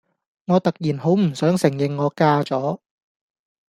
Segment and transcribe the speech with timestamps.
[0.47, 2.79] 我突然好唔想承認我嫁咗